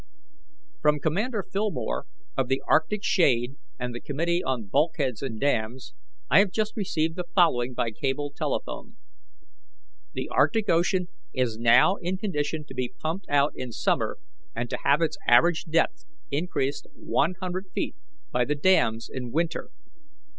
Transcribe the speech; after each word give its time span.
"From 0.81 0.97
Commander 0.99 1.43
Fillmore, 1.43 2.05
of 2.35 2.47
the 2.47 2.63
Arctic 2.67 3.03
Shade 3.03 3.57
and 3.77 3.93
the 3.93 4.01
Committee 4.01 4.43
on 4.43 4.65
Bulkheads 4.65 5.21
and 5.21 5.39
Dams, 5.39 5.93
I 6.27 6.39
have 6.39 6.49
just 6.49 6.75
received 6.75 7.15
the 7.15 7.25
following 7.35 7.75
by 7.75 7.91
cable 7.91 8.33
telephone: 8.35 8.97
'The 10.13 10.27
Arctic 10.31 10.69
Ocean 10.69 11.07
is 11.35 11.59
now 11.59 11.97
in 11.97 12.17
condition 12.17 12.65
to 12.65 12.73
be 12.73 12.91
pumped 12.99 13.27
out 13.29 13.53
in 13.55 13.71
summer 13.71 14.17
and 14.55 14.71
to 14.71 14.79
have 14.83 15.03
its 15.03 15.19
average 15.27 15.65
depth 15.65 16.05
increased 16.31 16.87
one 16.95 17.35
hundred 17.39 17.67
feet 17.75 17.95
by 18.31 18.43
the 18.43 18.55
dams 18.55 19.07
in 19.07 19.29
winter. 19.31 19.69